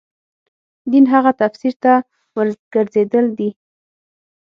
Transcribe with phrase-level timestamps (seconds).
[0.91, 1.93] دین هغه تفسیر ته
[2.35, 3.49] ورګرځېدل دي.